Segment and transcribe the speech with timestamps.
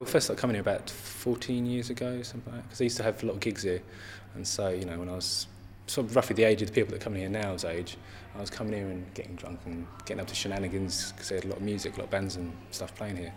[0.00, 2.98] Well, first started coming here about 14 years ago, something like that, because I used
[2.98, 3.82] to have a lot of gigs here.
[4.36, 5.48] And so, you know, when I was
[5.88, 7.96] sort of roughly the age of the people that come here now's age,
[8.36, 11.46] I was coming here and getting drunk and getting up to shenanigans because they had
[11.46, 13.34] a lot of music, a lot of bands and stuff playing here.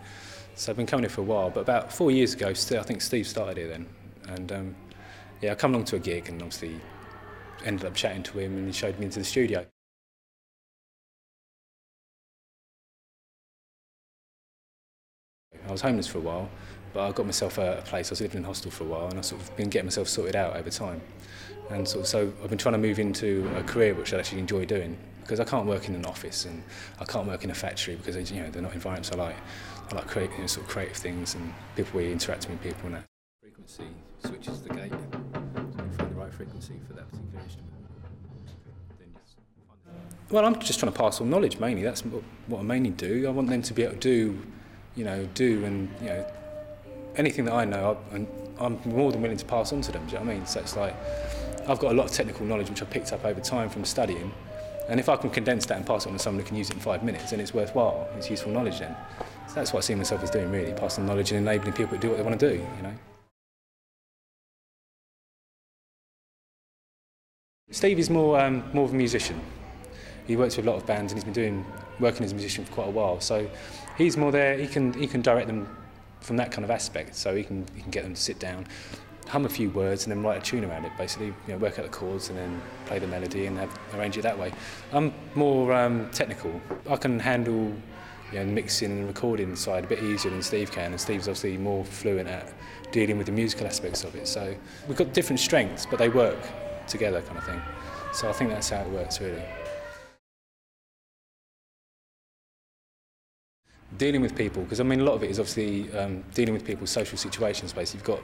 [0.53, 3.01] So I've been coming here for a while, but about four years ago, I think
[3.01, 3.87] Steve started here then.
[4.27, 4.75] And um,
[5.41, 6.79] yeah, I come along to a gig and obviously
[7.65, 9.65] ended up chatting to him and he showed me into the studio.
[15.71, 16.49] I was homeless for a while,
[16.93, 18.09] but I got myself a, a place.
[18.09, 19.85] I was living in a hostel for a while, and I've sort of been getting
[19.85, 20.99] myself sorted out over time.
[21.69, 24.39] And sort of, so I've been trying to move into a career which I actually
[24.39, 26.61] enjoy doing because I can't work in an office and
[26.99, 29.35] I can't work in a factory because you know they're not environments I like.
[29.89, 32.61] I like create, you know, sort of creative things and people where you interact with
[32.61, 33.05] people and that.
[33.41, 33.87] Frequency
[34.25, 34.91] switches the gate.
[34.91, 37.71] So you find the right frequency for that particular instrument.
[40.29, 41.83] Well, I'm just trying to pass on knowledge mainly.
[41.83, 43.25] That's what I mainly do.
[43.27, 44.41] I want them to be able to do,
[44.95, 46.25] you know, do and you know,
[47.15, 48.27] anything that I know, I, and
[48.59, 50.05] I'm more than willing to pass on to them.
[50.05, 50.45] Do you know what I mean?
[50.45, 50.95] So it's like
[51.67, 54.31] I've got a lot of technical knowledge which I picked up over time from studying,
[54.89, 56.69] and if I can condense that and pass it on to someone who can use
[56.69, 58.09] it in five minutes, then it's worthwhile.
[58.17, 58.95] It's useful knowledge then.
[59.47, 62.01] So that's what I see myself as doing really, passing knowledge and enabling people to
[62.01, 62.55] do what they want to do.
[62.55, 62.93] You know.
[67.71, 69.39] Steve is more um, more of a musician.
[70.27, 71.65] He works with a lot of bands and he's been doing
[71.99, 73.19] working as a musician for quite a while.
[73.19, 73.49] So
[73.97, 74.57] he's more there.
[74.57, 75.67] He can he can direct them
[76.21, 77.15] from that kind of aspect.
[77.15, 78.67] So he can he can get them to sit down,
[79.27, 80.91] hum a few words, and then write a tune around it.
[80.97, 84.17] Basically, you know, work out the chords and then play the melody and have, arrange
[84.17, 84.51] it that way.
[84.91, 86.59] I'm more um, technical.
[86.89, 87.73] I can handle
[88.31, 91.57] you know, mixing and recording side a bit easier than Steve can, and Steve's obviously
[91.57, 92.53] more fluent at
[92.91, 94.27] dealing with the musical aspects of it.
[94.27, 94.55] So
[94.87, 96.39] we've got different strengths, but they work
[96.87, 97.61] together, kind of thing.
[98.13, 99.41] So I think that's how it works, really.
[103.97, 106.65] Dealing with people, because I mean, a lot of it is obviously um, dealing with
[106.65, 107.73] people's social situations.
[107.73, 108.21] Basically, you've got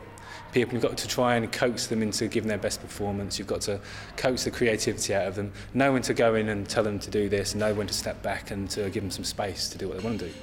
[0.53, 3.37] people, you've got to try and coax them into giving their best performance.
[3.37, 3.79] You've got to
[4.15, 7.09] coax the creativity out of them, know when to go in and tell them to
[7.09, 9.87] do this, know when to step back and to give them some space to do
[9.87, 10.33] what they want to do.